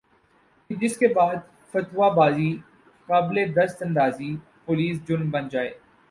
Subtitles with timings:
[0.69, 1.35] کہ جس کے بعد
[1.71, 2.51] فتویٰ بازی
[3.09, 4.35] قابلِ دست اندازیِ
[4.65, 5.69] پولیس جرم بن جائے